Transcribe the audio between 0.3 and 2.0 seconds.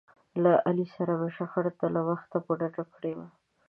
له علي سره مې شخړې ته